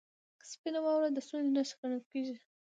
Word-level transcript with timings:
•سپینه 0.49 0.79
واوره 0.81 1.09
د 1.13 1.17
سولې 1.27 1.49
نښه 1.55 1.75
ګڼل 1.81 2.01
کېږي. 2.11 2.35